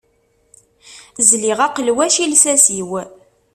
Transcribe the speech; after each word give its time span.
Zliɣ 1.29 1.59
aqelwac 1.65 2.15
i 2.19 2.25
lsas-iw. 2.33 2.91